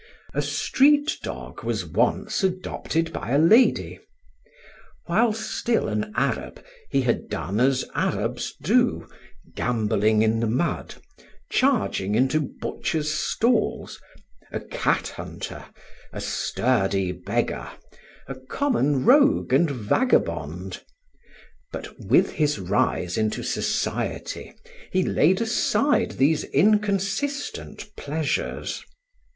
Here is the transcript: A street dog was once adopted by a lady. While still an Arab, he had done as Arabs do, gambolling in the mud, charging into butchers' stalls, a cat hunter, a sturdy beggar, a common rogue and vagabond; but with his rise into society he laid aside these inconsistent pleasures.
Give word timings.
A 0.33 0.41
street 0.41 1.19
dog 1.21 1.63
was 1.63 1.85
once 1.85 2.43
adopted 2.43 3.13
by 3.13 3.29
a 3.33 3.37
lady. 3.37 3.99
While 5.05 5.31
still 5.31 5.87
an 5.87 6.11
Arab, 6.15 6.65
he 6.89 7.01
had 7.01 7.29
done 7.29 7.59
as 7.59 7.85
Arabs 7.93 8.55
do, 8.59 9.07
gambolling 9.55 10.23
in 10.23 10.39
the 10.39 10.47
mud, 10.47 10.95
charging 11.51 12.15
into 12.15 12.39
butchers' 12.41 13.13
stalls, 13.13 14.01
a 14.51 14.59
cat 14.59 15.09
hunter, 15.09 15.65
a 16.11 16.19
sturdy 16.19 17.11
beggar, 17.11 17.69
a 18.25 18.33
common 18.49 19.05
rogue 19.05 19.53
and 19.53 19.69
vagabond; 19.69 20.81
but 21.71 21.95
with 21.99 22.31
his 22.31 22.57
rise 22.57 23.19
into 23.19 23.43
society 23.43 24.55
he 24.91 25.03
laid 25.03 25.41
aside 25.41 26.13
these 26.13 26.43
inconsistent 26.43 27.95
pleasures. 27.95 28.83